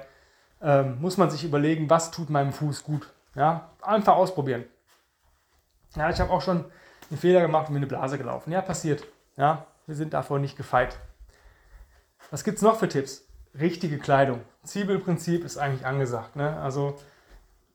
Ähm, 0.61 0.99
muss 0.99 1.17
man 1.17 1.29
sich 1.29 1.43
überlegen, 1.43 1.89
was 1.89 2.11
tut 2.11 2.29
meinem 2.29 2.51
Fuß 2.51 2.83
gut. 2.83 3.13
Ja, 3.37 3.69
einfach 3.81 4.15
ausprobieren. 4.15 4.65
Ja, 5.95 6.09
ich 6.09 6.19
habe 6.19 6.31
auch 6.31 6.41
schon 6.41 6.65
einen 7.09 7.19
Fehler 7.19 7.39
gemacht 7.41 7.67
und 7.67 7.73
mir 7.73 7.79
eine 7.79 7.87
Blase 7.87 8.17
gelaufen. 8.17 8.51
Ja, 8.51 8.61
passiert. 8.61 9.05
Ja, 9.37 9.67
wir 9.85 9.95
sind 9.95 10.13
davor 10.13 10.39
nicht 10.39 10.57
gefeit. 10.57 10.97
Was 12.31 12.43
gibt 12.43 12.57
es 12.57 12.63
noch 12.63 12.77
für 12.77 12.89
Tipps? 12.89 13.27
richtige 13.59 13.97
Kleidung. 13.97 14.41
Zwiebelprinzip 14.63 15.43
ist 15.43 15.57
eigentlich 15.57 15.85
angesagt. 15.85 16.35
Ne? 16.35 16.59
Also 16.59 16.97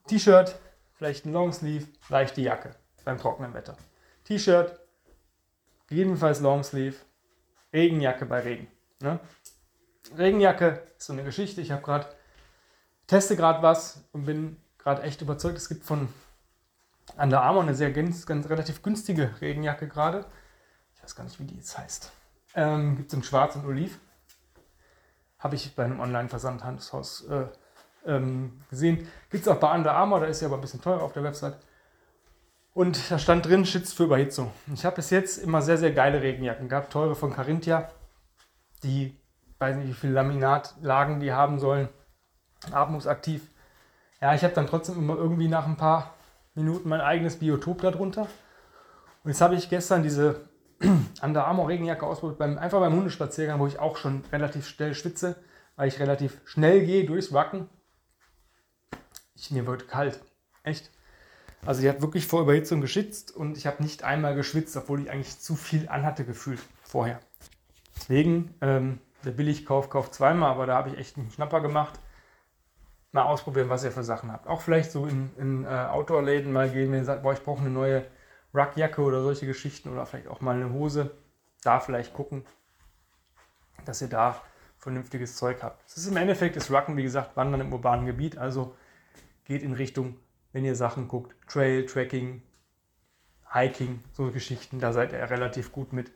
T-Shirt, 0.07 0.57
vielleicht 0.95 1.27
ein 1.27 1.33
Longsleeve, 1.33 1.87
leichte 2.09 2.41
Jacke 2.41 2.75
beim 3.05 3.19
trockenen 3.19 3.55
Wetter. 3.55 3.77
T-Shirt, 4.25 4.79
jedenfalls 5.91 6.41
Longsleeve, 6.41 6.97
Regenjacke 7.73 8.27
bei 8.27 8.41
Regen. 8.41 8.69
Ne? 9.01 9.19
Regenjacke 10.17 10.83
ist 10.97 11.07
so 11.07 11.13
eine 11.13 11.25
Geschichte. 11.25 11.61
Ich 11.61 11.73
habe 11.73 11.83
gerade 11.83 12.07
teste 13.07 13.37
gerade 13.37 13.63
was 13.63 14.05
und 14.13 14.25
bin 14.27 14.57
gerade 14.83 15.03
echt 15.03 15.23
überzeugt. 15.23 15.57
Es 15.57 15.69
gibt 15.69 15.85
von 15.85 16.09
Under 17.17 17.43
Armour 17.43 17.63
eine 17.63 17.75
sehr 17.75 17.93
ganz, 17.93 18.27
ganz 18.27 18.49
relativ 18.49 18.83
günstige 18.83 19.31
Regenjacke 19.41 19.89
gerade. 19.89 20.25
Ich 20.95 21.03
weiß 21.03 21.15
gar 21.15 21.25
nicht, 21.25 21.39
wie 21.41 21.45
die 21.45 21.57
jetzt 21.57 21.77
heißt. 21.77 22.11
Ähm, 22.55 22.97
gibt 22.97 23.09
es 23.09 23.15
in 23.15 23.23
Schwarz 23.23 23.57
und 23.57 23.67
Oliv. 23.67 23.99
Habe 25.39 25.57
ich 25.57 25.75
bei 25.75 25.85
einem 25.85 26.01
Online-Versandhandelshaus 26.01 27.27
äh, 27.27 27.47
ähm, 28.07 28.61
gesehen. 28.71 29.09
Gibt 29.31 29.47
es 29.47 29.49
auch 29.49 29.59
bei 29.59 29.75
Under 29.75 29.93
Armour, 29.93 30.21
da 30.21 30.27
ist 30.27 30.41
ja 30.41 30.49
aber 30.49 30.59
ein 30.59 30.61
bisschen 30.61 30.81
teurer 30.81 31.03
auf 31.03 31.13
der 31.13 31.25
Website. 31.25 31.57
Und 32.75 33.11
da 33.11 33.19
stand 33.19 33.47
drin, 33.47 33.67
schützt 33.67 33.95
für 33.95 34.05
Überhitzung. 34.05 34.51
Ich 34.73 34.85
habe 34.85 34.97
bis 34.97 35.11
jetzt 35.11 35.39
immer 35.39 35.61
sehr, 35.61 35.77
sehr 35.77 35.93
geile 35.93 36.23
Regenjacken 36.23 36.69
gehabt. 36.69 36.93
Teure 36.93 37.15
von 37.15 37.33
Carinthia, 37.33 37.91
die, 38.83 39.21
weiß 39.59 39.77
nicht, 39.77 39.89
wie 39.89 39.95
viele 39.95 40.15
Laminatlagen 40.15 41.21
die 41.21 41.33
haben 41.33 41.59
sollen. 41.59 41.89
Atmungsaktiv. 42.71 43.52
Ja, 44.23 44.37
ich 44.37 44.45
habe 44.45 44.55
dann 44.55 44.69
trotzdem 44.69 44.99
immer 44.99 45.17
irgendwie 45.17 45.49
nach 45.49 45.67
ein 45.67 45.77
paar 45.77 46.15
Minuten 46.55 46.89
mein 46.89 47.01
eigenes 47.01 47.41
Biotop 47.41 47.81
darunter. 47.83 48.29
Und 49.25 49.31
jetzt 49.31 49.41
habe 49.41 49.57
ich 49.57 49.69
gestern 49.69 50.05
diese 50.05 50.49
Under 51.23 51.45
Armour 51.45 51.69
Regenjacke 51.69 52.07
ausprobiert, 52.07 52.39
beim, 52.39 52.57
einfach 52.57 52.79
beim 52.79 52.95
Hundespaziergang, 52.95 53.59
wo 53.59 53.67
ich 53.67 53.81
auch 53.81 53.97
schon 53.97 54.23
relativ 54.31 54.69
schnell 54.69 54.95
schwitze, 54.95 55.35
weil 55.75 55.89
ich 55.89 55.99
relativ 55.99 56.41
schnell 56.45 56.87
gehe 56.87 57.05
durchs 57.05 57.33
Wacken. 57.33 57.69
Ich, 59.35 59.51
mir 59.51 59.67
wird 59.67 59.89
kalt. 59.89 60.23
Echt. 60.63 60.93
Also 61.67 61.81
die 61.81 61.89
hat 61.89 62.01
wirklich 62.01 62.29
vor 62.29 62.43
Überhitzung 62.43 62.81
geschützt 62.81 63.35
und 63.35 63.57
ich 63.57 63.67
habe 63.67 63.83
nicht 63.83 64.05
einmal 64.05 64.37
geschwitzt, 64.37 64.77
obwohl 64.77 65.03
ich 65.03 65.11
eigentlich 65.11 65.41
zu 65.41 65.57
viel 65.57 65.89
anhatte 65.89 66.25
gefühlt 66.25 66.61
vorher. 66.85 67.19
Deswegen, 67.97 68.55
ähm, 68.61 69.01
der 69.25 69.33
Billigkauf 69.33 69.91
kauft 69.91 70.15
zweimal, 70.15 70.51
aber 70.53 70.67
da 70.67 70.77
habe 70.77 70.91
ich 70.91 70.99
echt 70.99 71.19
einen 71.19 71.31
Schnapper 71.33 71.61
gemacht. 71.61 71.99
Mal 73.13 73.25
ausprobieren, 73.25 73.69
was 73.69 73.85
ihr 73.85 73.93
für 73.93 74.05
Sachen 74.05 74.33
habt. 74.33 74.47
Auch 74.47 74.63
vielleicht 74.63 74.91
so 74.91 75.07
in, 75.07 75.31
in 75.37 75.65
äh, 75.65 75.69
Outdoor-Läden 75.69 76.51
mal 76.51 76.71
gehen, 76.71 76.91
wenn 76.91 77.01
ihr 77.01 77.05
sagt, 77.05 77.23
boah, 77.23 77.35
ich 77.35 77.43
brauche 77.43 77.61
eine 77.61 77.71
neue 77.71 78.07
Ruckjacke 78.55 79.03
oder 79.03 79.23
solche 79.23 79.47
Geschichten 79.47 79.91
oder 79.91 80.07
vielleicht 80.07 80.29
auch 80.29 80.41
mal 80.41 80.57
eine 80.57 80.73
Hose. 80.73 81.11
Da 81.63 81.79
vielleicht 81.79 82.15
gucken, 82.15 82.45
dass 83.85 84.01
ihr 84.01 84.09
da 84.09 84.41
vernünftiges 84.79 85.37
Zeug 85.37 85.63
habt. 85.63 85.87
Es 85.87 85.97
ist 85.97 86.09
im 86.09 86.17
Endeffekt 86.17 86.57
das 86.57 86.71
Rucken, 86.71 86.97
wie 86.97 87.03
gesagt, 87.03 87.37
Wandern 87.37 87.61
im 87.61 87.73
urbanen 87.73 88.07
Gebiet. 88.07 88.39
Also 88.39 88.75
geht 89.45 89.63
in 89.63 89.75
Richtung, 89.75 90.17
wenn 90.53 90.65
ihr 90.65 90.75
Sachen 90.75 91.07
guckt, 91.07 91.37
Trail, 91.47 91.87
Tracking, 91.87 92.43
Hiking, 93.53 94.03
so 94.13 94.31
Geschichten. 94.31 94.81
Da 94.81 94.93
seid 94.93 95.13
ihr 95.13 95.31
relativ 95.31 95.71
gut 95.71 95.93
mit 95.93 96.11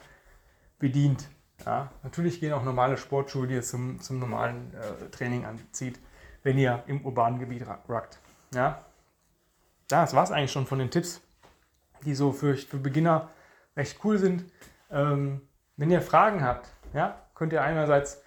bedient. 0.78 1.28
Ja, 1.64 1.90
natürlich 2.02 2.40
gehen 2.40 2.52
auch 2.52 2.64
normale 2.64 2.96
Sportschuhe, 2.96 3.46
die 3.46 3.54
ihr 3.54 3.62
zum, 3.62 4.00
zum 4.00 4.18
normalen 4.18 4.74
äh, 4.74 5.08
Training 5.10 5.46
anzieht, 5.46 5.98
wenn 6.46 6.56
ihr 6.58 6.82
im 6.86 7.04
urbanen 7.04 7.38
Gebiet 7.38 7.66
ruckt. 7.88 8.18
Ja, 8.54 8.82
das 9.88 10.14
war 10.14 10.24
es 10.24 10.30
eigentlich 10.30 10.52
schon 10.52 10.66
von 10.66 10.78
den 10.78 10.90
Tipps 10.90 11.20
die 12.04 12.14
so 12.14 12.30
für, 12.32 12.56
für 12.56 12.78
Beginner 12.78 13.28
recht 13.76 13.98
cool 14.04 14.18
sind. 14.18 14.44
Ähm, 14.90 15.42
wenn 15.76 15.90
ihr 15.90 16.00
Fragen 16.00 16.42
habt, 16.42 16.72
ja, 16.94 17.20
könnt 17.34 17.52
ihr 17.52 17.62
einerseits 17.62 18.22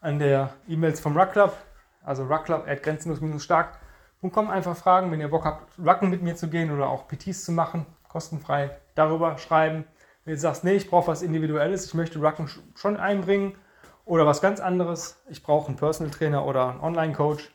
an 0.00 0.20
der 0.20 0.50
E-Mails 0.68 1.00
vom 1.00 1.16
Ruck 1.16 1.32
Club, 1.32 1.56
also 2.04 2.24
ruckclub.grenzenlos-stark.com 2.24 4.50
einfach 4.50 4.76
fragen, 4.76 5.10
wenn 5.10 5.20
ihr 5.20 5.30
Bock 5.30 5.44
habt, 5.44 5.76
Rucken 5.78 6.10
mit 6.10 6.22
mir 6.22 6.36
zu 6.36 6.48
gehen 6.48 6.70
oder 6.70 6.88
auch 6.88 7.08
PTs 7.08 7.44
zu 7.44 7.50
machen, 7.52 7.86
kostenfrei 8.08 8.78
darüber 8.94 9.38
schreiben. 9.38 9.84
Wenn 10.24 10.34
du 10.34 10.40
sagst, 10.40 10.62
nee, 10.62 10.74
ich 10.74 10.88
brauche 10.88 11.08
was 11.08 11.22
Individuelles, 11.22 11.86
ich 11.86 11.94
möchte 11.94 12.20
Rucken 12.20 12.48
schon 12.76 12.96
einbringen 12.96 13.56
oder 14.04 14.24
was 14.26 14.40
ganz 14.40 14.60
anderes, 14.60 15.20
ich 15.28 15.42
brauche 15.42 15.66
einen 15.68 15.76
Personal 15.76 16.12
Trainer 16.12 16.46
oder 16.46 16.68
einen 16.68 16.80
Online-Coach, 16.80 17.50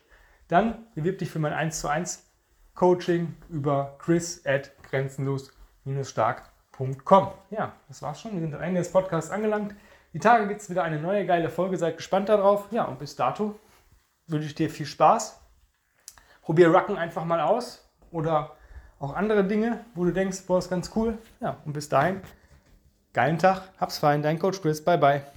dann 0.48 0.86
bewirb 0.94 1.18
dich 1.18 1.30
für 1.30 1.38
mein 1.38 1.52
1 1.52 1.80
zu 1.80 1.88
1 1.88 2.24
Coaching 2.74 3.34
über 3.48 3.96
chris 3.98 4.44
at 4.46 4.72
grenzenlos 4.82 5.52
stark.com. 6.02 7.28
Ja, 7.50 7.72
das 7.88 8.02
war's 8.02 8.20
schon. 8.20 8.32
Wir 8.34 8.40
sind 8.40 8.54
am 8.54 8.62
Ende 8.62 8.80
des 8.80 8.92
Podcasts 8.92 9.30
angelangt. 9.30 9.74
Die 10.12 10.18
Tage 10.18 10.46
gibt 10.48 10.60
es 10.60 10.70
wieder 10.70 10.82
eine 10.82 11.00
neue 11.00 11.26
geile 11.26 11.50
Folge. 11.50 11.76
Seid 11.76 11.96
gespannt 11.96 12.28
darauf. 12.28 12.68
Ja, 12.70 12.84
und 12.84 12.98
bis 12.98 13.16
dato 13.16 13.58
wünsche 14.26 14.46
ich 14.46 14.54
dir 14.54 14.70
viel 14.70 14.86
Spaß. 14.86 15.40
Probier 16.42 16.68
Rucken 16.68 16.96
einfach 16.96 17.24
mal 17.24 17.40
aus 17.40 17.88
oder 18.10 18.56
auch 18.98 19.14
andere 19.14 19.44
Dinge, 19.44 19.84
wo 19.94 20.04
du 20.04 20.12
denkst, 20.12 20.42
boah, 20.46 20.58
ist 20.58 20.70
ganz 20.70 20.90
cool. 20.96 21.18
Ja, 21.40 21.58
und 21.64 21.72
bis 21.72 21.88
dahin, 21.88 22.20
geilen 23.12 23.38
Tag, 23.38 23.62
hab's 23.78 23.98
fein, 23.98 24.22
dein 24.22 24.38
Coach 24.38 24.60
Chris, 24.60 24.84
bye 24.84 24.98
bye. 24.98 25.22